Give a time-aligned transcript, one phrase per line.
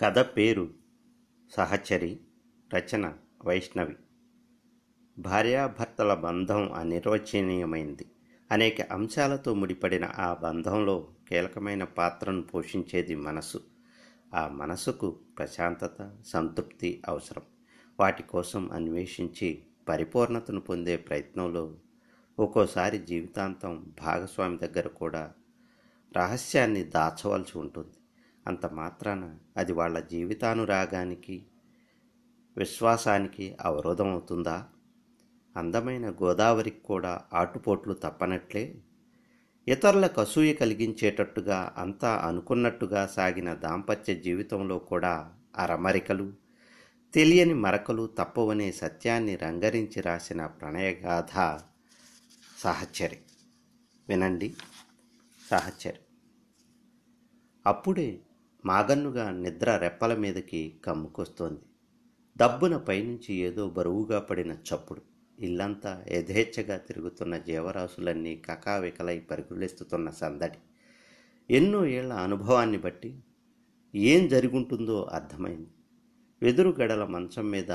[0.00, 0.70] కథ పేరు
[1.50, 2.20] సహచరి
[2.74, 3.96] రచన వైష్ణవి.
[5.18, 8.10] భార్యాభర్తల బంధం అనిర్వచనీయమైంది.
[8.52, 13.60] అనేక అంశాలతో ముడిపడిన ఆ బంధంలో కీలకమైన పాత్రను పోషించేది మనసు.
[14.34, 17.42] ఆ మనసుకు ప్రశాంతత సంతృప్తి అవసరం.
[18.00, 21.76] వాటి కోసం అన్వేషించి పరిపూర్ణతను పొందే ప్రయత్నంలో
[22.38, 25.32] ఒక్కోసారి జీవితాంతం భాగస్వామి దగ్గర కూడా
[26.16, 27.94] రహస్యాన్ని దాచవలసి ఉంటుంది.
[28.46, 31.46] అంత మాత్రాన అది వాళ్ళ జీవితానురాగానికి
[32.56, 34.68] విశ్వాసానికి అవరోధం అవుతుందా?
[35.56, 38.74] అందమైన గోదావరికి కూడా ఆటుపోట్లు తప్పనట్లే.
[39.68, 46.32] ఇతరులకు అసూయ కలిగించేటట్టుగా అంతా అనుకున్నట్టుగా సాగిన దాంపత్య జీవితంలో కూడా అరమరికలు
[47.14, 51.60] తెలియని మరకలు తప్పవనే సత్యాన్ని రంగరించి రాసిన ప్రణయగాథ
[52.58, 53.18] సహచరి.
[54.08, 54.54] వినండి.
[55.50, 55.98] సహచరి.
[57.66, 58.20] అప్పుడే
[58.66, 61.60] మాగన్నుగా నిద్ర రెప్పల మీదకి కమ్ముకొస్తోంది.
[62.36, 65.02] దబ్బున పైనుంచి ఏదో బరువుగా పడిన చప్పుడు.
[65.38, 70.58] ఇల్లంతా యథేచ్ఛగా తిరుగుతున్న జీవరాశులన్నీ కకావికలై పరుగులెత్తుతున్న సందడి.
[71.54, 73.20] ఎన్నో ఏళ్ళ అనుభవాన్ని బట్టి
[73.94, 75.70] ఏం జరుగుంటుందో అర్థమైంది.
[76.42, 77.70] వెదురు గడల మంచం మీద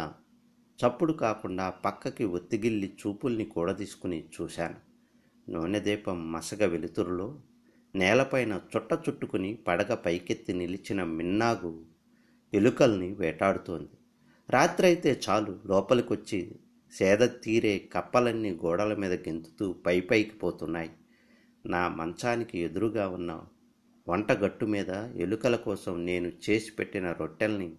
[0.80, 4.76] చప్పుడు కాకుండా పక్కకి ఒత్తిగిల్లి చూపుల్ని కూడదీసుకుని చూశాను.
[5.52, 7.40] నూనె దీపం మసగ వెలుతురులో
[7.96, 11.86] నేలపైన చుట్ట చుట్టుకుని పడగ పైకెత్తి నిలిచిన మిన్నాగు
[12.54, 13.92] ఎలుకల్ని వేటాడుతోంది.
[14.50, 16.56] రాత్రైతే చాలు లోపలికొచ్చి
[16.92, 20.90] సేద తీరే కప్పలన్నీ గోడల మీద గెంతుతూ పై పైకి పోతున్నాయి.
[21.66, 23.46] నా మంచానికి ఎదురుగా ఉన్న
[24.10, 27.76] వంటగట్టు మీద ఎలుకల కోసం నేను చేసి పెట్టిన రొట్టెల్ని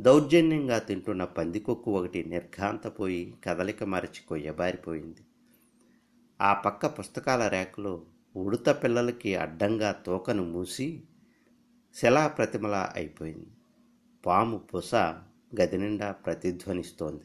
[0.00, 5.20] దౌర్జన్యంగా తింటున్న పందికొక్కు ఒకటి నిర్ఘాంతపోయి కదలిక మరచి కొయ్యబారిపోయింది.
[6.40, 8.02] ఆ పక్క పుస్తకాల ర్యాకులో
[8.36, 11.02] ఉడత పిల్లలకి అడ్డంగా తోకను మూసి
[11.94, 13.46] శిలా ప్రతిమలా అయిపోయింది.
[14.26, 14.94] పాము పొస
[15.60, 17.24] గది నిండా ప్రతిధ్వనిస్తోంది.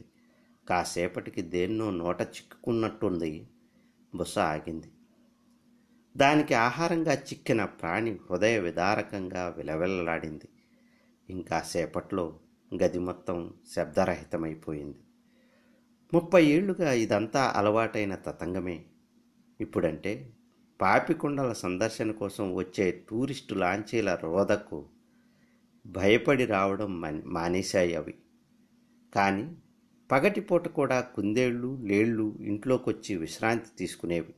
[0.68, 3.48] కాసేపటికి దేన్నో నోట చిక్కుకున్నట్టుంది
[4.14, 4.90] బుస ఆగింది.
[6.16, 10.48] దానికి ఆహారంగా చిక్కిన ప్రాణి హృదయ విదారకంగా విలవిల్లలాడింది.
[11.30, 12.38] ఇంకాసేపట్లో
[12.82, 14.98] గది మొత్తం శబ్దరహితమైపోయింది.
[16.14, 18.84] ముప్పై ఏళ్ళుగా ఇదంతా అలవాటైన తతంగమే.
[19.60, 20.32] ఇప్పుడంటే
[20.82, 24.84] పాపికొండల సందర్శన కోసం వచ్చే టూరిస్టు లాంచీల రోదకు
[25.86, 28.14] భయపడి రావడం మానేశాయి అవి.
[29.14, 29.56] కానీ
[30.10, 34.34] పగటిపూట కూడా కుందేళ్ళు లేళ్ళు ఇంట్లోకొచ్చి విశ్రాంతి తీసుకునేవి.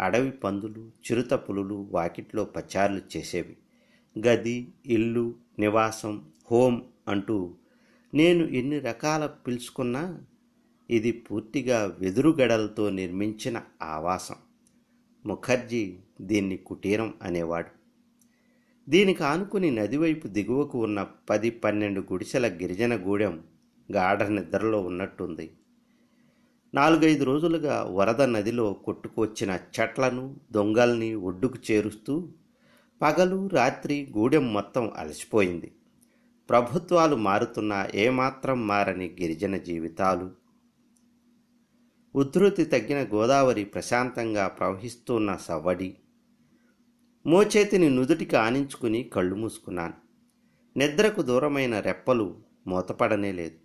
[0.00, 3.56] అడవి పందులు చిరుత పులులు వాకిట్లో పచారులు చేసేవి.
[4.28, 7.54] గది ఇల్లు నివాసం హోమ్ అంటూ
[8.14, 10.20] నేను ఎన్ని రకాల పిలుచుకున్నా
[10.90, 14.34] ఇది పూర్తిగా వెదురుగడలతో నిర్మించిన ఆవాసం.
[15.26, 17.70] ముఖర్జీ దీన్ని కుటీరం అనేవాడు.
[18.88, 23.42] దీనికి ఆనుకుని నదివైపు దిగువకు ఉన్న పది పన్నెండు గుడిసెల గిరిజన గూడెం
[23.92, 25.50] గాఢ నిద్రలో ఉన్నట్టుంది.
[26.74, 32.28] నాలుగైదు రోజులుగా వరద నదిలో కొట్టుకొచ్చిన చెట్లను దొంగల్ని ఒడ్డుకు చేరుస్తూ
[33.02, 35.72] పగలు రాత్రి గూడెం మొత్తం అలసిపోయింది.
[36.50, 40.45] ప్రభుత్వాలు మారుతున్నా ఏమాత్రం మారని గిరిజన జీవితాలు
[42.16, 45.96] ఉధృతి తగ్గిన గోదావరి ప్రశాంతంగా ప్రవహిస్తున్న సవ్వడి.
[47.26, 49.94] మోచేతిని నుదుటికి ఆనించుకుని కళ్ళు మూసుకున్నాను.
[50.78, 53.56] నిద్రకు దూరమైన రెప్పలు మూతపడనే లేదు.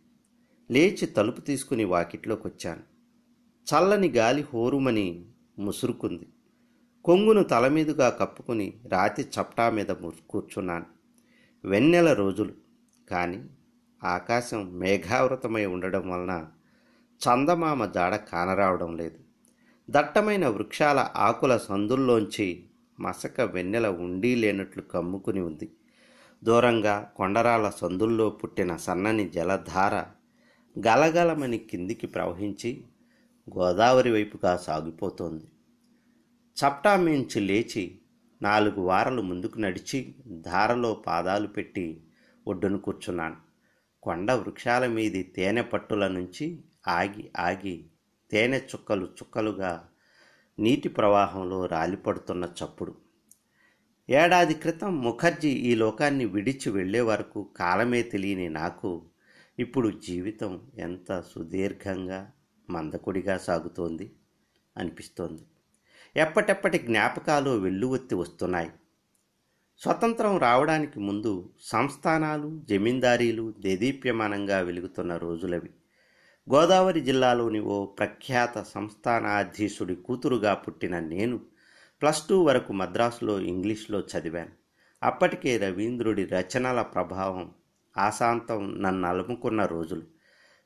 [0.74, 2.82] లేచి తలుపు తీసుకుని వాకిట్లోకి వచ్చాను
[3.72, 5.26] చల్లని గాలి హోరుమని
[5.60, 6.28] ముసురుకుంది.
[7.04, 9.88] కొంగును తల మీదుగా కప్పుకుని రాతి చప్టా మీద
[10.30, 10.86] కూర్చున్నాను.
[11.66, 12.54] వెన్నెల రోజులు.
[13.10, 13.46] కానీ
[14.04, 16.48] ఆకాశం మేఘావృతమై ఉండడం వలన
[17.28, 19.18] చందమామ జాడ కానరావడం లేదు.
[19.90, 22.64] దట్టమైన వృక్షాల ఆకుల సందుల్లోంచి
[23.00, 25.72] మసక వెన్నెల ఉండి లేనట్లు కమ్ముకుని ఉంది.
[26.44, 29.96] దూరంగా కొండరాల సందుల్లో పుట్టిన సన్నని జలధార
[30.88, 32.84] గలగలమని కిందికి ప్రవహించి
[33.58, 35.46] గోదావరి వైపుగా సాగిపోతోంది.
[36.58, 38.00] చప్టా మించి లేచి
[38.42, 42.04] నాలుగు వారలు ముందుకు నడిచి ధారలో పాదాలు పెట్టి
[42.48, 43.36] ఒడ్డును కూర్చున్నాను.
[44.04, 47.86] కొండ వృక్షాల మీది తేనె పట్టుల నుంచి ఆగి ఆగి
[48.32, 49.90] తేనె చుక్కలు చుక్కలుగా
[50.60, 52.96] నీటి ప్రవాహంలో రాలిపడుతున్న చప్పుడు.
[54.10, 59.06] ఏడాది క్రితం ముఖర్జీ ఈ లోకాన్ని విడిచి వెళ్ళే వరకు కాలమే తెలియని నాకు
[59.60, 62.32] ఇప్పుడు జీవితం ఎంత సుదీర్ఘంగా
[62.70, 64.12] మందకుడిగా సాగుతోంది
[64.78, 65.42] అనిపిస్తోంది.
[66.16, 68.72] ఎప్పటెప్పటి జ్ఞాపకాలు వెల్లువెత్తి వస్తున్నాయి.
[69.80, 75.70] స్వతంత్రం రావడానికి ముందు సంస్థానాలు జమీందారీలు దేదీప్యమానంగా వెలుగుతున్న రోజులవి.
[76.48, 81.38] గోదావరి జిల్లాలోని ఓ ప్రఖ్యాత సంస్థానాధీశుడి కూతురుగా పుట్టిన నేను
[82.02, 84.52] ప్లస్ టూ వరకు మద్రాసులో ఇంగ్లీష్లో చదివాను.
[85.04, 87.52] అప్పటికే రవీంద్రుడి రచనల ప్రభావం
[87.98, 90.02] ఆశాంతం నన్ను అలుముకున్న రోజులు.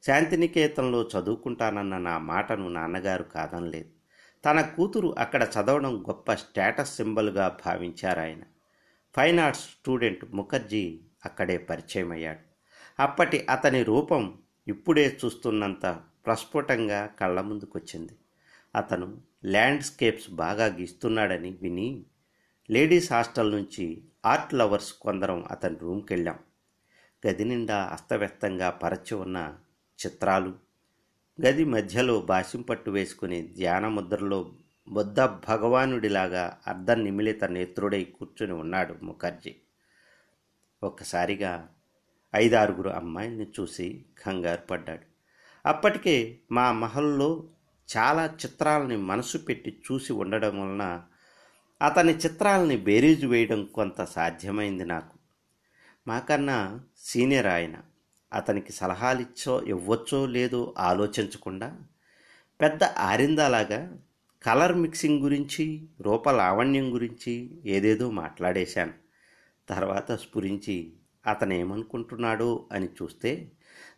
[0.03, 3.91] శాంతినికేతన్లో చదువుకుంటానన్న నా మాటను నాన్నగారు కాదనలేదు.
[4.45, 8.43] తన కూతురు అక్కడ చదవడం గొప్ప స్టేటస్ సింబల్గా భావించారాయన
[9.15, 12.43] ఫైన్ ఆర్ట్స్ స్టూడెంట్ ముఖర్జీ అక్కడే పరిచయం అయ్యాడు
[12.99, 14.23] అప్పటి అతని రూపం
[14.67, 18.13] ఇప్పుడే చూస్తున్నంత ప్రస్ఫుటంగా కళ్ళ ముందుకొచ్చింది.
[18.75, 22.03] అతను ల్యాండ్స్కేప్స్ బాగా గీస్తున్నాడని విని
[22.69, 26.39] లేడీస్ హాస్టల్ నుంచి ఆర్ట్ లవర్స్ కొందరం అతని రూమ్కి వెళ్ళాం
[27.27, 29.57] గది నిండా అస్తవ్యస్తంగా పరచి ఉన్న
[30.05, 30.53] చిత్రాలు
[31.45, 34.53] గది మధ్యలో బాసింపట్టు వేసుకుని ధ్యాన ముద్రలో
[34.89, 39.55] బుద్ధ భగవానుడిలాగా అర్ధ నిమిలిత నేత్రుడై కూర్చుని ఉన్నాడు ముఖర్జీ.
[40.83, 41.74] ఒక్కసారిగా
[42.35, 45.01] ఐదారుగురు అమ్మాయిల్ని చూసి కంగారు పడ్డాడు.
[45.65, 47.43] అప్పటికే మా మహల్లో
[47.97, 51.03] చాలా చిత్రాలని మనసు పెట్టి చూసి ఉండడం వలన
[51.81, 55.17] అతని చిత్రాలని బేరీజు వేయడం కొంత సాధ్యమైంది నాకు.
[56.07, 57.73] మాకన్నా సీనియర్ ఆయన
[58.33, 61.79] అతనికి సలహాలు ఇచ్చో ఇవ్వచ్చో లేదో ఆలోచించకుండా
[62.61, 63.97] పెద్ద ఆరిందాలాగా
[64.43, 68.93] కలర్ మిక్సింగ్ గురించి రూపలావణ్యం గురించి ఏదేదో మాట్లాడేశాను.
[69.69, 70.93] తర్వాత స్ఫురించి
[71.27, 73.51] అతనేమనుకుంటున్నాడు అని చూస్తే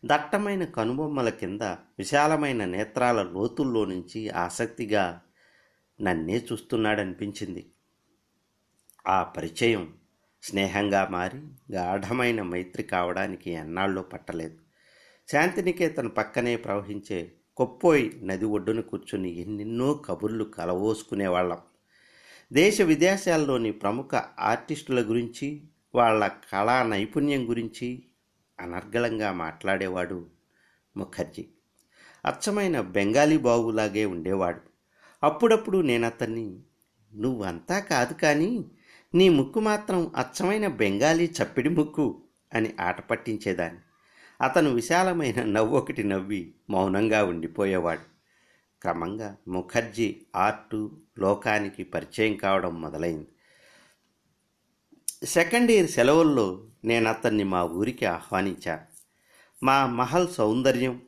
[0.05, 5.21] దట్టమైన కనుబొమ్మల కింద విశాలమైన నేత్రాల లోతుల్లో నుంచి ఆసక్తిగా
[6.01, 7.71] నన్నే చూస్తున్నాడనిపించింది.
[9.07, 9.93] ఆ పరిచయం
[10.43, 11.37] స్నేహంగా మారి
[11.71, 14.57] గాఢమైన మైత్రి కావడానికి ఎన్నాళ్ళో పట్టలేదు.
[15.31, 21.57] శాంతినికేతన్ పక్కనే ప్రవహించే కొప్పోయి నది ఒడ్డున కూర్చుని ఎన్నెన్నో కబుర్లు కలవోసుకునేవాళ్ళం.
[22.53, 28.03] దేశ విదేశాల్లోని ప్రముఖ ఆర్టిస్టుల గురించి వాళ్ళ కళా నైపుణ్యం గురించి
[28.59, 30.25] అనర్గళంగా మాట్లాడేవాడు
[30.97, 31.45] ముఖర్జీ.
[32.25, 34.61] అచ్చమైన బెంగాలీ బాబులాగే ఉండేవాడు.
[35.23, 36.59] అప్పుడప్పుడు నేను అతన్ని
[37.15, 38.65] నువ్వంతా కాదు కానీ
[39.15, 42.23] నీ ముక్కు మాత్రం అచ్చమైన బెంగాలీ చప్పిడి ముక్కు
[42.53, 43.81] అని ఆట పట్టించేదాన్ని.
[44.41, 48.05] అతను విశాలమైన నవ్వొకటి నవ్వి మౌనంగా ఉండిపోయేవాడు.
[48.81, 53.27] క్రమంగా ముఖర్జీ ఆర్టు లోకానికి పరిచయం కావడం మొదలైంది.
[55.25, 58.81] సెకండ్ ఇయర్ సెలవుల్లో నేను అతన్ని మా ఊరికి ఆహ్వానించాను
[59.65, 61.01] మా మహల్ సౌందర్యం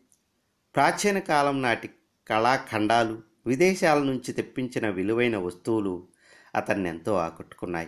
[0.75, 1.89] ప్రాచీన కాలం నాటి
[2.27, 6.07] కళాఖండాలు విదేశాల నుంచి తెప్పించిన విలువైన వస్తువులు
[6.55, 7.87] అతన్ని ఎంతో ఆకట్టుకున్నాయి.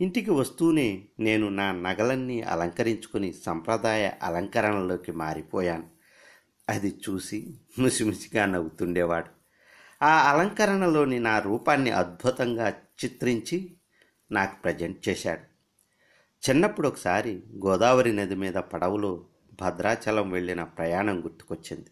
[0.00, 5.86] ఇంటికి వస్తూనే నేను నా నగలన్నీ అలంకరించుకుని సంప్రదాయ అలంకరణలోకి మారిపోయాను.
[6.68, 9.26] అది చూసి ముసిముసిగా నవ్వుతుండేవాడు.
[10.04, 12.68] ఆ అలంకరణలోని నా రూపాన్ని అద్భుతంగా
[13.04, 13.76] చిత్రించి
[14.30, 15.49] నాకు ప్రజెంట్ చేశాడు.
[16.48, 19.24] చిన్నప్పుడు ఒకసారి గోదావరి నది మీద పడవలో
[19.60, 21.90] భద్రాచలం వెళ్ళిన ప్రయాణం గుర్తుకొచ్చింది.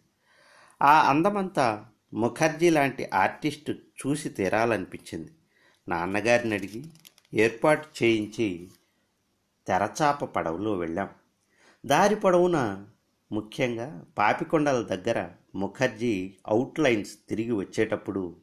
[0.81, 5.31] ఆ అందమంతా ముఖర్జీ లాంటి ఆర్టిస్టు చూసి తీరాలనిపించింది.
[5.87, 6.83] నాన్నగారిని అడిగి
[7.33, 8.67] ఏర్పాటు చేయించి
[9.67, 11.09] తెరచాప పడవలో వెళ్ళాం.
[11.85, 12.85] దారి పొడవున
[13.31, 18.35] ముఖ్యంగా పాపికొండల దగ్గర ముఖర్జీ అవుట్లైన్స్ తిరిగి వచ్చేటప్పుడు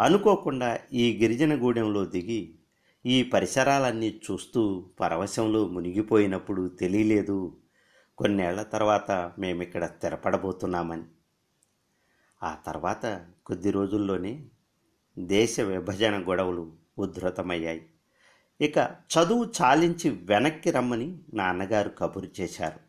[0.00, 2.57] అనుకోకుండా ఈ గిరిజన గూడెంలో దిగి
[3.06, 7.56] ఈ పరిసరాలన్నీ చూస్తూ పరవశంలో మునిగిపోయినప్పుడు తెలియలేదు.
[8.18, 11.02] కొన్నేళ్ళ తర్వాత మేమిక్కడ స్థిరపడబోతున్నామని.
[12.42, 14.44] ఆ తర్వాత కొద్ది రోజుల్లోనే
[15.18, 17.90] దేశ విభజన గొడవలు ఉధృతమయ్యాయి.
[18.60, 22.80] ఇక చదువు చాలించి వెనక్కి రమ్మని నాన్నగారు కబురు చేశారు.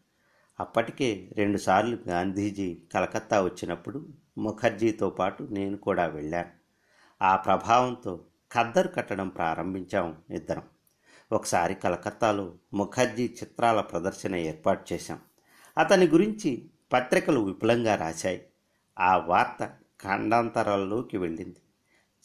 [0.60, 6.50] అప్పటికే రెండుసార్లు గాంధీజీ కలకత్తా వచ్చినప్పుడు ముఖర్జీతో పాటు నేను కూడా వెళ్ళాను.
[7.24, 10.64] ఆ ప్రభావంతో ఖద్దరు కట్టడం ప్రారంభించాం ఇద్దరం.
[11.32, 15.20] ఒకసారి కలకత్తాలో ముఖర్జీ చిత్రాల ప్రదర్శన ఏర్పాటు చేశాం.
[15.78, 18.46] అతని గురించి పత్రికలు విపులంగా రాశాయి.
[19.00, 19.66] ఆ వార్త
[20.04, 21.60] ఖండాంతరాల్లోకి వెళ్ళింది.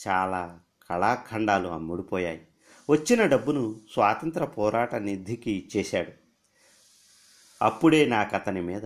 [0.09, 2.49] చాలా కళాఖండాలు అమ్ముడుపోయాయి.
[2.91, 6.13] వచ్చిన డబ్బును స్వాతంత్ర పోరాట నిధికి ఇచ్చేశాడు.
[7.63, 8.83] అప్పుడే నాకు అతని మీద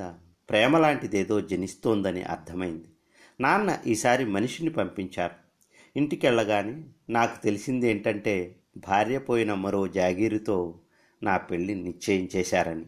[0.51, 2.93] ప్రేమ లాంటిదేదో జనిస్తోందని అర్థమైంది.
[3.41, 5.48] నాన్న ఈసారి మనిషిని పంపించారు.
[5.97, 10.81] ఇంటికెళ్ళగానే నాకు తెలిసింది ఏంటంటే భార్య పోయిన మరో జాగీరుతో
[11.23, 12.85] నా పెళ్ళి నిశ్చయించేశారని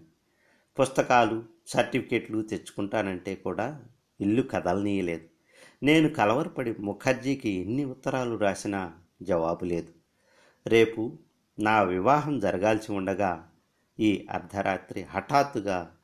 [0.80, 3.82] పుస్తకాలు సర్టిఫికెట్లు తెచ్చుకుంటానంటే కూడా
[4.20, 5.24] ఇల్లు కదలనీయలేదు.
[5.82, 8.92] నేను కలవరపడి ముఖర్జీకి ఎన్ని ఉత్తరాలు రాసినా
[9.22, 9.88] జవాబు లేదు.
[10.66, 11.18] రేపు
[11.60, 13.50] నా వివాహం జరగాల్సి ఉండగా
[14.00, 15.96] ఈ అర్ధరాత్రి హఠాత్తుగా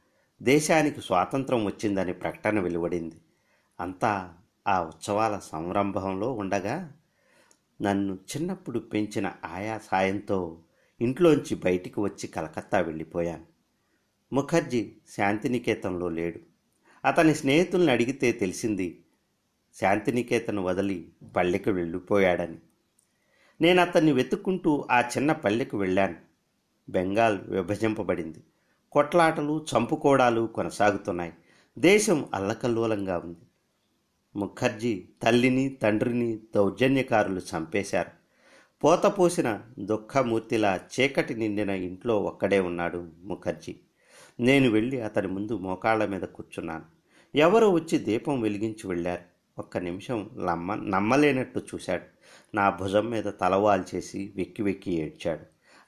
[0.43, 3.15] దేశానికి స్వాతంత్రం వచ్చిందని ప్రకటన వెలువడింది.
[3.81, 4.35] అంతా
[4.67, 6.93] ఆ ఉత్సవాల సంరంభంలో ఉండగా
[7.83, 10.59] నన్ను చిన్నప్పుడు పెంచిన ఆయా సాయంతో
[11.01, 13.45] ఇంట్లోంచి బయటికి వచ్చి కలకత్తా వెళ్ళిపోయాను.
[14.33, 16.41] ముఖర్జీ శాంతినికేతన్లో లేడు.
[17.05, 19.05] అతని స్నేహితుల్ని అడిగితే తెలిసింది
[19.81, 22.59] శాంతినికేతన్ వదిలి పల్లెకు వెళ్ళిపోయాడని.
[23.61, 26.17] నేను అతన్ని వెతుక్కుంటూ ఆ చిన్న పల్లెకు వెళ్ళాను.
[26.89, 28.39] బెంగాల్ విభజింపబడింది.
[28.93, 31.33] కొట్లాటలు చంపుకోడాలు కొనసాగుతున్నాయి.
[31.79, 33.46] దేశం అల్లకల్లోలంగా ఉంది.
[34.37, 38.11] ముఖర్జీ తల్లిని తండ్రిని దౌర్జన్యకారులు చంపేశారు.
[38.85, 43.75] పోతపోసిన దుఃఖమూర్తిలా చీకటి నిండిన ఇంట్లో ఒక్కడే ఉన్నాడు ముఖర్జీ.
[44.41, 46.85] నేను వెళ్ళి అతని ముందు మోకాళ్ళ మీద కూర్చున్నాను.
[47.35, 49.23] ఎవరో వచ్చి దీపం వెలిగించి వెళ్ళారు.
[49.59, 52.03] ఒక్క నిమిషం నమ్మ నమ్మలేనట్టు చూశాడు.
[52.57, 55.41] నా భుజం మీద తలవాలు చేసి వెక్కి వెక్కి ఏడ్చాడు.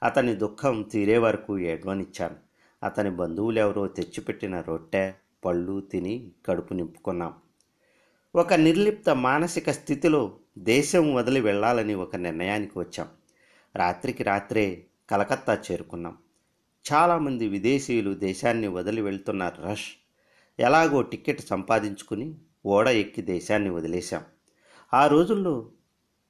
[0.05, 2.35] అతని దుఃఖం తీరే వరకు ఏడ్వనిచ్చాను.
[2.83, 5.13] అతని బంధువులెవరో తెచ్చిపెట్టిన రొట్టె
[5.45, 7.33] పళ్ళు తిని కడుపు నింపుకున్నాం.
[8.35, 13.07] ఒక నిర్లిప్త మానసిక స్థితిలో దేశం వదిలి వెళ్ళాలని ఒక నిర్ణయానికి వచ్చాం.
[13.75, 16.17] రాత్రికి రాత్రే కలకత్తా చేరుకున్నాం.
[16.93, 19.87] చాలామంది విదేశీయులు దేశాన్ని వదిలి వెళ్తున్న రష్
[20.59, 24.23] ఎలాగో టికెట్ సంపాదించుకుని ఓడ ఎక్కి దేశాన్ని వదిలేశాం.
[24.93, 25.71] ఆ రోజుల్లో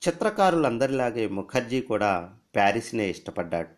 [0.08, 3.70] చిత్రకారులందరిలాగే ముఖర్జీ కూడా ప్యారిస్నే ఇష్టపడ్డాడు.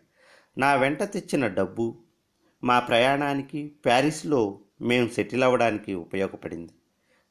[0.60, 1.98] నా వెంట తెచ్చిన డబ్బు
[2.64, 6.72] మా ప్రయాణానికి ప్యారిస్లో మేము సెటిల్ అవ్వడానికి ఉపయోగపడింది.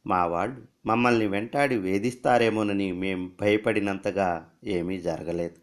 [0.07, 5.55] మా వాళ్ళు మమ్మల్ని వెంటాడి వేధిస్తారేమోనని మేం భయపడినంతగా ఏమీ జరగలేదు.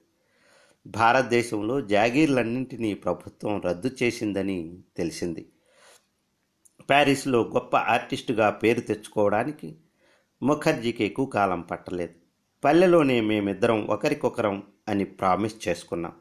[0.86, 5.48] భారతదేశంలో జాగీర్లన్నింటినీ ప్రభుత్వం రద్దు చేసిందని తెలిసింది.
[6.90, 9.76] ప్యారిస్లో గొప్ప ఆర్టిస్టుగా పేరు తెచ్చుకోవడానికి
[10.42, 12.14] ముఖర్జీకి ఎక్కువ కాలం పట్టలేదు.
[12.64, 16.12] పల్లెలోనే మేమిద్దరం ఒకరికొకరం అని ప్రామిస్ చేసుకున్నాం.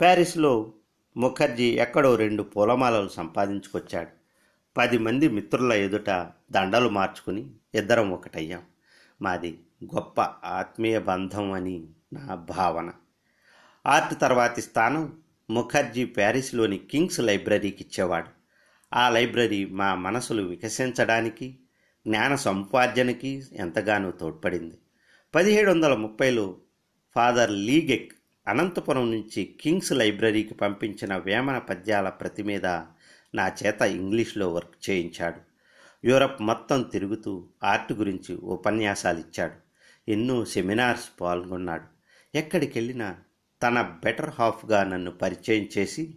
[0.00, 0.72] ప్యారిస్లో
[1.16, 4.24] ముఖర్జీ ఎక్కడో రెండు పూలమాలలు సంపాదించుకొచ్చాడు.
[4.76, 6.10] పది మంది మిత్రుల ఎదుట
[6.54, 8.62] దండలు మార్చుకుని ఇద్దరం ఒకటయ్యాం.
[9.22, 12.92] మాది గొప్ప ఆత్మీయ బంధం అని నా భావన.
[13.86, 15.18] ఆర్ట్ తర్వాతి స్థానం
[15.50, 18.28] ముఖర్జీ ప్యారిస్లోని కింగ్స్ లైబ్రరీకి ఇచ్చేవాడు.
[18.94, 21.58] ఆ లైబ్రరీ మా మనసులు వికసించడానికి
[22.06, 24.78] జ్ఞాన సంపార్జనకి ఎంతగానో తోడ్పడింది.
[25.34, 26.56] పదిహేడు వందల ముప్పైలో
[27.14, 28.12] ఫాదర్ లీగెక్
[28.48, 32.66] అనంతపురం నుంచి కింగ్స్ లైబ్రరీకి పంపించిన వేమన పద్యాల ప్రతి మీద
[33.34, 35.53] నా చేత ఇంగ్లీష్లో వర్క్ చేయించాడు.
[36.04, 39.52] యూరప్ మొత్తం తిరుగుతూ ఆర్ట్ గురించి ఉపన్యాసాలు ఇచ్చాడు
[40.10, 41.84] ఎన్నో సెమినార్స్ పాల్గొన్నాడు.
[42.34, 43.16] ఎక్కడికి వెళ్ళినా
[43.62, 46.14] తన బెటర్ హాఫ్గా నన్ను పరిచయం చేసి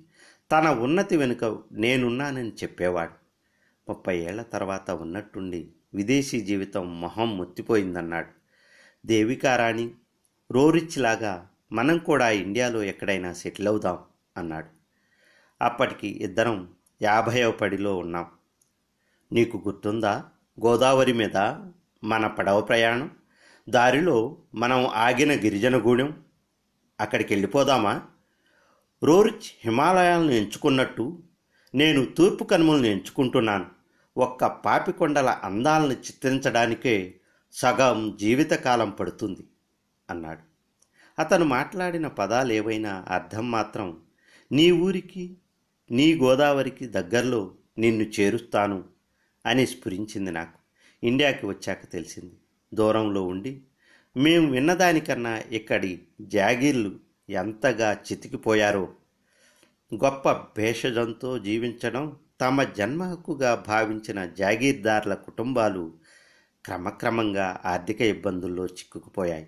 [0.51, 3.12] తన ఉన్నతి వెనుక నేనున్నానని చెప్పేవాడు.
[3.89, 8.27] ముప్పై ఏళ్ళ తర్వాత ఉన్నట్టుండి విదేశీ జీవితం మొహం మొత్తిపోయిందన్నాడు.
[9.08, 9.91] దేవికారాణి
[10.51, 14.00] రోరిచ్ లాగా మనం కూడా ఇండియాలో ఎక్కడైనా సెటిల్ అవుదాం
[14.38, 14.67] అన్నాడు.
[15.62, 16.70] అప్పటికి ఇద్దరం
[17.01, 18.25] యాభైవ పడిలో ఉన్నాం.
[19.31, 20.25] నీకు గుర్తుందా?
[20.65, 21.38] గోదావరి మీద
[22.03, 23.12] మన పడవ ప్రయాణం.
[23.69, 26.19] దారిలో మనం ఆగిన గిరిజనగూడెం
[27.00, 28.01] అక్కడికి వెళ్ళిపోదామా
[29.03, 31.24] రోరిచ్ హిమాలయాలను ఎంచుకున్నట్టు
[31.75, 33.65] నేను తూర్పు కనుమలను ఎంచుకుంటున్నాను.
[34.17, 37.19] ఒక్క పాపికొండల అందాలను చిత్రించడానికే
[37.51, 39.48] సగం జీవితకాలం పడుతుంది
[40.10, 40.41] అన్నాడు.
[41.22, 43.98] అతను మాట్లాడిన పదాలు ఏవైనా అర్థం మాత్రం
[44.51, 45.38] నీ ఊరికి
[45.91, 48.97] నీ గోదావరికి దగ్గరలో నిన్ను చేరుస్తాను
[49.48, 50.58] అని స్ఫురించింది నాకు.
[51.06, 52.36] ఇండియాకి వచ్చాక తెలిసింది.
[52.74, 53.62] దూరంలో ఉండి
[54.18, 57.00] మేము విన్నదానికన్నా ఇక్కడి జాగీర్లు
[57.30, 58.94] ఎంతగా చితికిపోయారో
[59.94, 65.94] గొప్ప భేషజంతో జీవించడం తమ జన్మ హక్కుగా భావించిన జాగీర్దార్ల కుటుంబాలు
[66.66, 69.48] క్రమక్రమంగా ఆర్థిక ఇబ్బందుల్లో చిక్కుకుపోయాయి.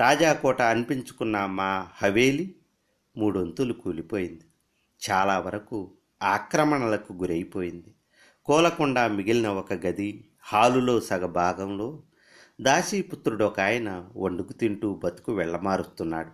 [0.00, 2.54] రాజాకోట అనిపించుకున్న మా హవేలి
[3.16, 4.42] మూడొంతులు కూలిపోయింది.
[5.10, 5.90] చాలా వరకు
[6.22, 7.94] ఆక్రమణలకు గురైపోయింది.
[8.44, 12.02] కోలకుండా మిగిలిన ఒక గది హాలులో సగ భాగంలో
[12.60, 16.30] దాసీపుత్రుడు ఒక ఆయన వండుకు తింటూ బతుకు వెళ్ళమారుస్తున్నాడు.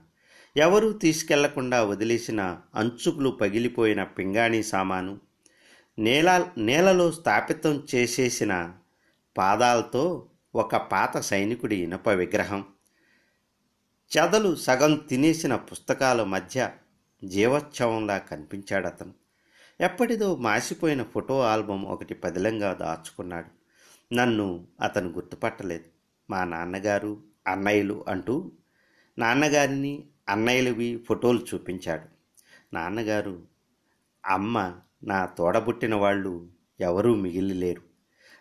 [0.59, 5.21] ఎవరూ తీసుకెళ్ళకుండా వదిలేసిన అంచుకులు పగిలిపోయిన పింగాణీ సామాను
[5.99, 8.75] నేల నేలలో స్థాపితం చేసేసిన
[9.39, 12.65] పాదాలతో ఒక పాత సైనికుడి ఇనప విగ్రహం.
[14.19, 16.71] చెదలు సగం తినేసిన పుస్తకాల మధ్య
[17.25, 19.28] జీవోత్సవంలా కనిపించాడు అతను
[19.81, 23.59] ఎప్పటిదో మాసిపోయిన ఫోటో ఆల్బం ఒకటి పదిలంగా దాచుకున్నాడు.
[24.15, 25.85] నన్ను అతను గుర్తుపట్టలేదు.
[26.31, 28.53] మా నాన్నగారు అన్నయ్యలు అంటూ
[29.19, 32.09] నాన్నగారిని అన్నయ్యలవి ఫోటోలు చూపించాడు.
[32.75, 33.43] నాన్నగారు
[34.27, 36.49] అమ్మ నా తోడబుట్టిన వాళ్ళు
[36.81, 37.83] ఎవరూ మిగిలి లేరు.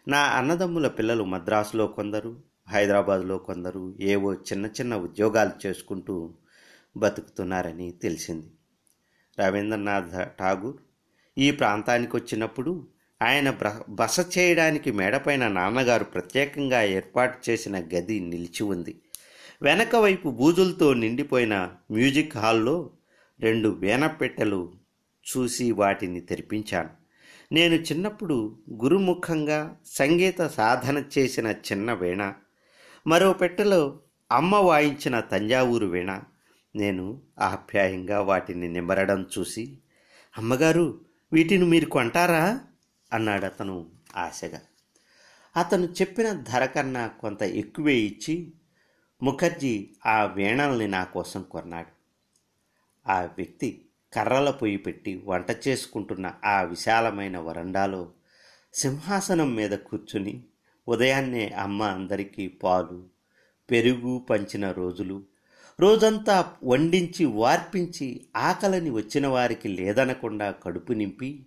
[0.08, 6.34] నా అన్నదమ్ముల పిల్లలు మద్రాసులో కొందరు హైదరాబాదులో కొందరు ఏవో చిన్న చిన్న ఉద్యోగాలు చేసుకుంటూ
[6.98, 8.52] బతుకుతున్నారని తెలిసింది.
[9.40, 10.78] రవీంద్రనాథ్ ఠాగూర్
[11.38, 12.88] ఈ ప్రాంతానికి వచ్చినప్పుడు
[13.22, 13.58] ఆయన
[13.90, 19.02] బస చేయడానికి మేడపైన నాన్నగారు ప్రత్యేకంగా ఏర్పాటు చేసిన గది నిలిచి ఉంది.
[19.62, 22.92] వెనక వైపు బూజులతో నిండిపోయిన మ్యూజిక్ హాల్లో
[23.40, 24.74] రెండు వీణపెట్టెలు
[25.28, 26.90] చూసి వాటిని తెరిపించాను.
[27.52, 32.34] నేను చిన్నప్పుడు గురుముఖంగా సంగీత సాధన చేసిన చిన్న వీణ
[33.08, 34.00] మరో పెట్టెలో
[34.32, 36.22] అమ్మ వాయించిన తంజావూరు వీణ.
[36.76, 39.78] నేను ఆప్యాయంగా వాటిని నిమరడం చూసి
[40.38, 42.62] అమ్మగారు వీటిని మీరు కొంటారా?
[43.14, 44.62] అన్నాడు అతను ఆశగా.
[45.58, 48.54] అతను చెప్పిన ధర కన్నా కొంత ఎక్కువే ఇచ్చి
[49.24, 51.92] ముఖర్జీ ఆ వీణల్ని నా కోసం కొన్నాడు.
[53.12, 58.12] ఆ వ్యక్తి కర్రల పొయ్యి పెట్టి వంట చేసుకుంటున్న ఆ విశాలమైన వరండాలో
[58.74, 60.44] సింహాసనం మీద కూర్చుని
[60.88, 63.08] ఉదయాన్నే అమ్మ అందరికీ పాలు
[63.72, 65.24] పెరుగు పంచిన రోజులు
[65.80, 71.46] రోజంతా వండించి వార్పించి ఆకలిని వచ్చిన వారికి లేదనకుండా కడుపు నింపి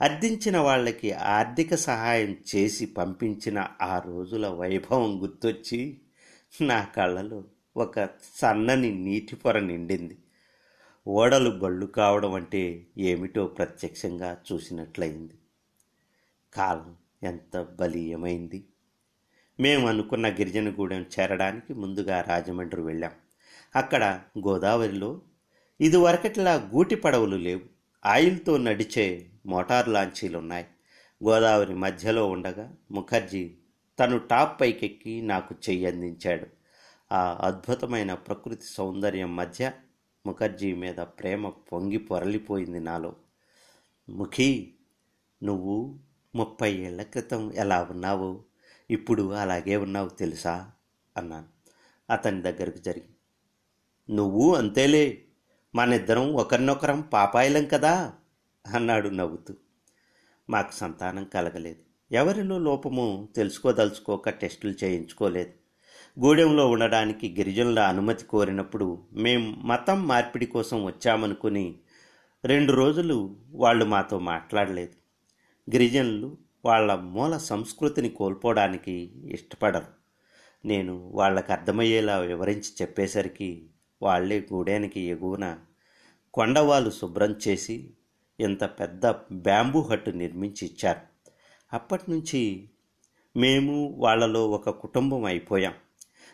[0.00, 5.98] అర్థించిన వాళ్ళకి ఆర్థిక సహాయం చేసి పంపించిన ఆ రోజుల వైభవం గుర్తొచ్చి
[6.60, 7.44] నా కళ్ళలో
[7.76, 10.18] ఒక సన్నని నీటి పొర నిండింది.
[11.06, 15.34] ఓడలు బళ్ళు కావడం అంటే ఏమిటో ప్రత్యక్షంగా చూసినట్లయింది.
[16.54, 18.64] కాలం ఎంత బలీయమైంది.
[19.60, 23.10] మేము అనుకున్న గిరిజనగూడెం చేరడానికి ముందుగా రాజమండ్రి వెళ్ళాం.
[23.76, 25.22] అక్కడ గోదావరిలో
[25.80, 27.60] ఇదివరకట్లా గూటి పడవలు లేవు.
[28.06, 30.66] ఆయిల్తో నడిచే మోటార్ లాంచీలు ఉన్నాయి
[31.24, 33.54] గోదావరి మధ్యలో ఉండగా ముఖర్జీ
[34.00, 36.46] తను టాప్ పైకెక్కి నాకు చెయ్యి అందించాడు.
[37.12, 39.72] ఆ అద్భుతమైన ప్రకృతి సౌందర్యం మధ్య
[40.26, 43.16] ముఖర్జీ మీద ప్రేమ పొంగి పొరలిపోయింది నాలో.
[44.08, 44.74] ముఖీ
[45.42, 45.98] నువ్వు
[46.34, 48.44] ముప్పై ఏళ్ళ క్రితం ఎలా ఉన్నావు
[48.90, 50.70] ఇప్పుడు అలాగే ఉన్నావు తెలుసా?
[51.16, 51.46] అన్నాను.
[52.10, 53.11] అతని దగ్గరకు జరిగి
[54.10, 55.24] నువ్వు అంతేలే.
[55.74, 58.12] మనిద్దరం ఒకరినొకరం పాపాయిలం కదా
[58.74, 59.54] అన్నాడు నవ్వుతూ.
[60.50, 62.14] మాకు సంతానం కలగలేదు.
[62.14, 65.52] ఎవరిలో లోపము తెలుసుకోదలుచుకోక టెస్టులు చేయించుకోలేదు.
[66.20, 71.74] గూడెంలో ఉండడానికి గిరిజనుల అనుమతి కోరినప్పుడు మేం మతం మార్పిడి కోసం వచ్చామనుకుని
[72.44, 74.92] రెండు రోజులు వాళ్ళు మాతో మాట్లాడలేదు.
[75.74, 80.02] గిరిజనులు వాళ్ళ మూల సంస్కృతిని కోల్పోవడానికి ఇష్టపడరు.
[80.64, 83.70] నేను వాళ్ళకు అర్థమయ్యేలా వివరించి చెప్పేసరికి
[84.02, 85.58] వాళ్ళే గూడేనికి ఎగువన
[86.34, 87.90] కొండవాళ్ళు శుభ్రం చేసి
[88.40, 89.06] ఇంత పెద్ద
[89.46, 91.00] బ్యాంబూ హట్టు నిర్మించి ఇచ్చారు
[91.72, 92.68] అప్పటి నుంచి
[93.36, 95.74] మేము వాళ్ళలో ఒక కుటుంబం అయిపోయాం.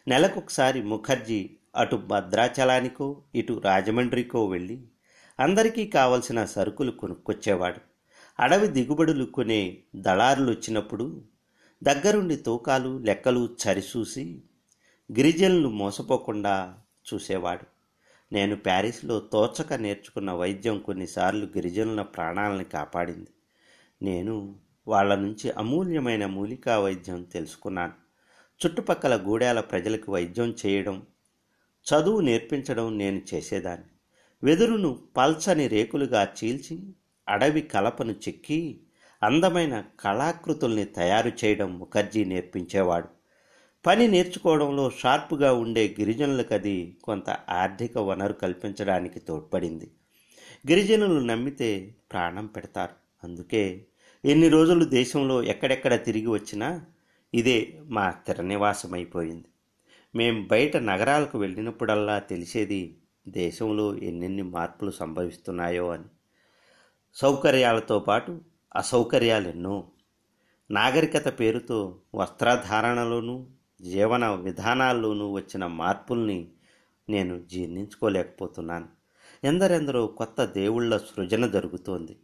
[0.09, 4.76] నెలకొకసారి ముఖర్జీ అటు భద్రాచలానికో ఇటు రాజమండ్రికో వెళ్ళి
[5.40, 7.81] అందరికీ కావలసిన సరుకులు కొనుక్కొచ్చేవాడు.
[8.40, 9.61] అడవి దిగుబడులు కొనే
[9.96, 11.24] దళారులు వచ్చినప్పుడు
[11.83, 14.24] దగ్గరుండి తూకాలు లెక్కలు చరిచూసి
[15.12, 16.54] గిరిజనులు మోసపోకుండా
[17.14, 17.79] చూసేవాడు.
[18.33, 23.29] నేను ప్యారిస్లో తోచక నేర్చుకున్న వైద్యం కొన్నిసార్లు గిరిజనుల ప్రాణాలను కాపాడింది.
[24.03, 24.57] నేను
[24.88, 27.92] వాళ్ళ నుంచి అమూల్యమైన మూలికా వైద్యం తెలుసుకున్నాను.
[28.66, 31.03] చుట్టుపక్కల గూడాల ప్రజలకు వైద్యం చేయడం
[31.87, 33.87] చదువు నేర్పించడం నేను చేసేదాన్ని.
[34.42, 36.94] వెదురును పల్చని రేకులుగా చీల్చి
[37.29, 38.81] అడవి కలపను చెక్కి
[39.23, 43.17] అందమైన కళాకృతుల్ని తయారు చేయడం ముఖర్జీ నేర్పించేవాడు.
[43.88, 49.90] పని నేర్చుకోవడంలో షార్ప్గా ఉండే గిరిజనులకు అది కొంత ఆర్థిక వనరు కల్పించడానికి తోడ్పడింది.
[50.70, 52.92] గిరిజనులు నమ్మితే ప్రాణం పెడతారు.
[53.24, 53.85] అందుకే
[54.24, 56.85] ఎన్ని రోజులు దేశంలో ఎక్కడెక్కడ తిరిగి వచ్చినా
[57.35, 59.44] ఇదే మా స్థిర నివాసం అయిపోయింది
[60.14, 62.96] మేం బయట నగరాలకు వెళ్ళినప్పుడల్లా తెలిసేది
[63.29, 66.05] దేశంలో ఎన్నెన్ని మార్పులు సంభవిస్తున్నాయో అని.
[67.14, 68.40] సౌకర్యాలతో పాటు
[68.77, 69.88] అసౌకర్యాలు ఎన్నో
[70.70, 73.46] నాగరికత పేరుతో వస్త్రధారణలోనూ
[73.83, 76.49] జీవన విధానాల్లోనూ వచ్చిన మార్పుల్ని
[77.09, 78.88] నేను జీర్ణించుకోలేకపోతున్నాను.
[79.45, 82.19] ఎందరెందరో కొత్త దేవుళ్ళ సృజన జరుగుతోంది.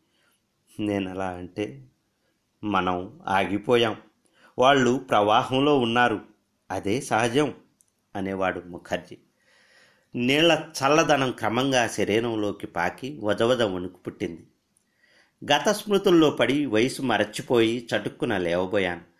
[0.80, 1.84] నేను అలా అంటే
[2.64, 3.96] మనం ఆగిపోయాం.
[4.58, 6.20] వాళ్ళు ప్రవాహంలో ఉన్నారు.
[6.70, 7.54] అదే సహజం
[8.16, 9.16] అనేవాడు ముఖర్జీ.
[10.14, 14.46] నీళ్ళ చల్లదనం క్రమంగా శరీరంలోకి పాకి వజవజ వణుకు పుట్టింది.
[15.52, 19.13] గత స్మృతుల్లో పడి వయసు మరచిపోయి చటుక్కున లేవబోయాను.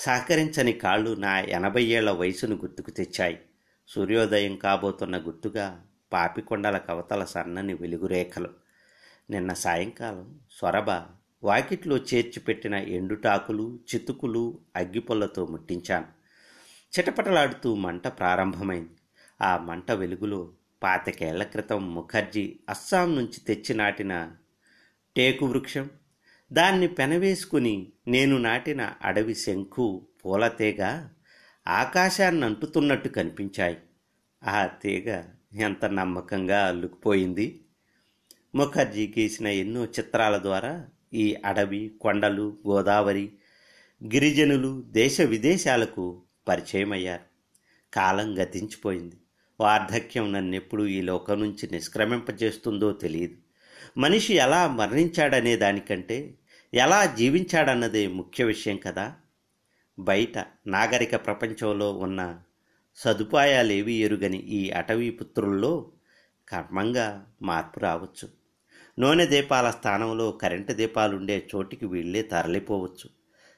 [0.00, 3.40] సహకరించని కాళ్ళు నా ఎనభై ఏళ్ళ వయసును గుర్తుకు తెచ్చాయి.
[3.88, 8.50] సూర్యోదయం కాబోతున్న గుర్తుగా పాపికొండల కవతల సన్నని వెలుగురేఖలు.
[9.30, 10.90] నిన్న సాయంకాలం సొరబ
[11.42, 16.06] వాకిట్లో చేర్చిపెట్టిన ఎండుటాకులు చితుకులు అగ్గిపొల్లతో ముట్టించాను.
[16.98, 18.96] చిటపటలాడుతూ మంట ప్రారంభమైంది.
[19.42, 24.32] ఆ మంట వెలుగులో పాతికేళ్ళ క్రితం ముఖర్జీ అస్సాం నుంచి తెచ్చి నాటిన
[25.16, 25.90] టేకు వృక్షం
[26.52, 31.08] దాన్ని పెనవేసుకుని నేను నాటిన అడవి శంఖు పూలతీగ
[31.68, 33.76] ఆకాశాన్ని అంటుతున్నట్టు కనిపించాయి.
[34.44, 37.64] ఆ తీగ ఎంత నమ్మకంగా అల్లుకుపోయింది.
[38.54, 43.32] ముఖర్జీ గీసిన ఎన్నో చిత్రాల ద్వారా ఈ అడవి కొండలు గోదావరి
[44.04, 47.24] గిరిజనులు దేశ విదేశాలకు పరిచయమయ్యారు.
[47.94, 49.16] కాలం గతించిపోయింది.
[49.60, 53.34] వార్ధక్యం నన్నెప్పుడు ఈ లోకం నుంచి నిష్క్రమింపజేస్తుందో తెలియదు
[53.98, 56.34] మనిషి ఎలా మరణించాడనే దానికంటే
[56.74, 59.14] ఎలా జీవించాడన్నదే ముఖ్య విషయం కదా.
[59.98, 62.38] బయట నాగరిక ప్రపంచంలో ఉన్న
[62.96, 65.92] సదుపాయాలేవి ఎరుగని ఈ అటవీ పుత్రుల్లో
[66.48, 68.28] కర్మంగా మార్పు రావచ్చు.
[68.98, 73.10] నూనె దీపాల స్థానంలో కరెంటు దీపాలుండే చోటికి వీళ్ళే తరలిపోవచ్చు.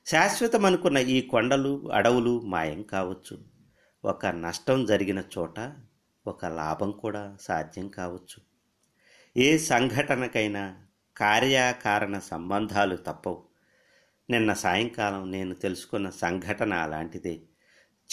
[0.07, 3.39] శాశ్వతం అనుకున్న ఈ కొండలు అడవులు మాయం కావచ్చు.
[4.05, 5.73] ఒక నష్టం జరిగిన చోట
[6.27, 8.43] ఒక లాభం కూడా సాధ్యం కావచ్చు.
[9.37, 10.77] ఏ సంఘటనకైనా
[11.17, 13.45] కార్యకారణ సంబంధాలు తప్పవు.
[14.31, 17.41] నిన్న సాయంకాలం నేను తెలుసుకున్న సంఘటన అలాంటిదే.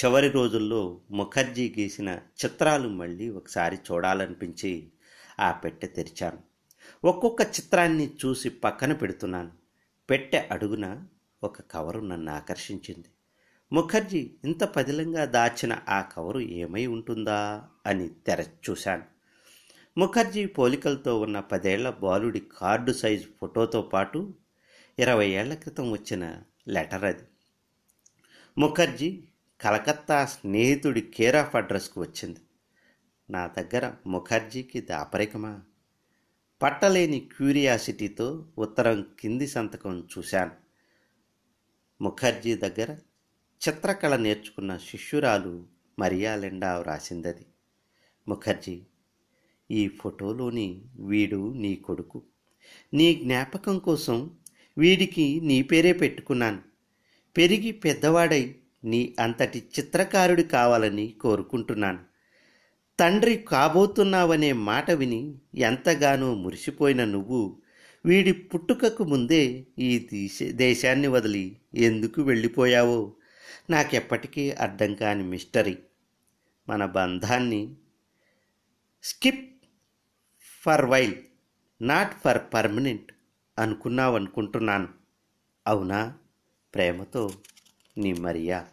[0.05, 4.91] చివరి రోజుల్లో ముఖర్జీ గీసిన చిత్రాలు మళ్ళీ ఒకసారి చూడాలనిపించి
[5.39, 6.37] ఆ పెట్టె తెరిచాను.
[7.03, 9.51] ఒక్కొక్క చిత్రాన్ని చూసి పక్కన పెడుతున్నాను.
[10.09, 11.03] పెట్టె అడుగున
[11.43, 13.07] ఒక కవరు నన్ను ఆకర్షించింది.
[13.73, 17.67] ముఖర్జీ ఇంత పదిలంగా దాచిన ఆ కవరు ఏమై ఉంటుందా?
[17.85, 19.18] అని తెర చూశాను.
[19.99, 24.33] ముఖర్జీ పోలికలతో ఉన్న పదేళ్ళ బాలుడి కార్డు సైజు ఫోటోతో పాటు
[24.99, 27.23] ఇరవై ఏళ్ళ క్రితం వచ్చిన లెటర్ అది.
[28.57, 29.23] ముఖర్జీ
[29.61, 32.39] కలకత్తా స్నేహితుడి కేర్ ఆఫ్ అడ్రస్కు వచ్చింది.
[33.29, 35.61] నా దగ్గర ముఖర్జీకి దాపరికమా?
[36.61, 40.51] పట్టలేని క్యూరియాసిటీతో ఉత్తరం కింది సంతకం చూశాను.
[42.01, 42.97] ముఖర్జీ దగ్గర
[43.69, 45.67] చిత్రకళ నేర్చుకున్న శిష్యురాలు
[45.99, 47.45] మరియా లెండా రాసిందది.
[48.27, 48.85] ముఖర్జీ
[49.71, 52.23] ఈ ఫోటోలోని వీడు నీ కొడుకు.
[52.93, 54.31] నీ జ్ఞాపకం కోసం
[54.77, 56.59] వీడికి నీ పేరే పెట్టుకున్నాను.
[57.37, 61.99] పెరిగి పెద్దవాడై నీ అంతటి చిత్రకారుడి కావాలని కోరుకుంటున్నాను.
[62.99, 67.61] తండ్రి కాబోతున్నావనే మాట విని ఎంతగానో మురిసిపోయిన నువ్వు
[68.05, 73.13] వీడి పుట్టుకకు ముందే ఈ దేశ దేశాన్ని వదిలి ఎందుకు వెళ్ళిపోయావో
[73.69, 75.77] నాకెప్పటికీ అర్థం కాని మిస్టరీ.
[76.69, 77.75] మన బంధాన్ని
[79.03, 79.58] skip
[80.69, 81.15] for while
[81.81, 83.11] not for permanent
[83.59, 84.87] అనుకున్నావనుకుంటున్నాను.
[85.67, 86.17] అవునా?
[86.73, 87.31] ప్రేమతో
[87.97, 88.67] నీ మరియా.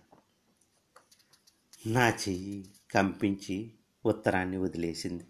[1.87, 3.73] నా చెయ్యి కంపించి
[4.07, 5.25] ఉత్తరాన్ని వదిలేసింది.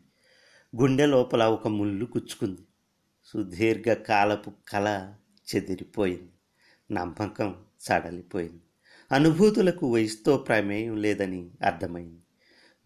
[0.76, 2.60] గుండె లోపల ఒక ముళ్ళు గుచ్చుకుంది.
[3.24, 5.14] సుదీర్ఘ కాలపు కళ
[5.54, 6.32] చెదిరిపోయింది.
[6.94, 8.62] నమ్మకం సడలిపోయింది.
[9.12, 12.20] అనుభూతులకు వయసుతో ప్రమేయం లేదని అర్థమైంది.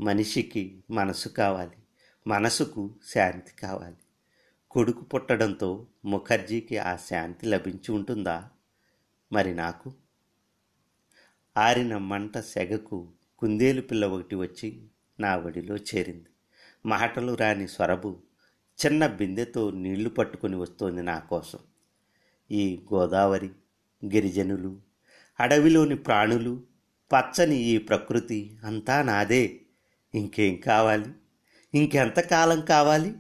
[0.05, 1.80] మనిషికి మనసు కావాలి.
[2.26, 3.96] మనసుకు శాంతి కావాలి.
[4.70, 8.50] కొడుకు పుట్టడంతో ముఖర్జీకి ఆ శాంతి లభించి ఉంటుందా?
[9.33, 9.94] మరి నాకు?
[11.56, 14.83] ఆరిన మంట సెగకు కుందేలు పిల్ల ఒకటి వచ్చి
[15.20, 16.26] నా ఒడిలో చేరింది.
[16.87, 18.22] మాటలు రాని స్వరబు
[18.87, 21.59] చిన్న బిందెతో నీళ్ళు పట్టుకొని వస్తోంది నా కోసం.
[22.50, 23.48] ఈ గోదావరి
[24.04, 24.80] గిరిజనులు
[25.40, 26.62] అడవిలోని ప్రాణులు
[27.12, 29.61] పచ్చని ఈ ప్రకృతి అంతా నాదే.
[30.14, 31.12] ఇంకేం కావాలి?
[31.74, 33.11] ఇంకెంతకాలం కావాలి?